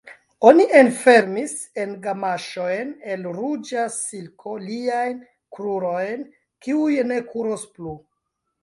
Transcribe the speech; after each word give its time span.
Oni 0.51 0.63
enfermis 0.77 1.53
en 1.83 1.93
gamaŝojn 2.05 2.91
el 3.17 3.27
ruĝa 3.37 3.85
silko 3.99 4.57
liajn 4.65 5.23
krurojn, 5.59 6.29
kiuj 6.67 6.93
ne 7.13 7.25
kuros 7.33 7.73
plu. 7.79 7.97